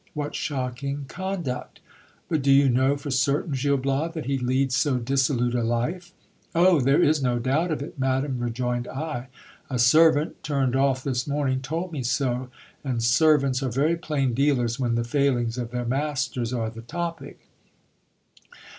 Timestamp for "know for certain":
2.69-3.53